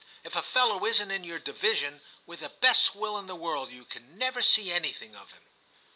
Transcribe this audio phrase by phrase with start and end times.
[0.23, 3.85] If a fellow isn't in your division, with the best will in the world you
[3.85, 5.45] can never see anything of him.'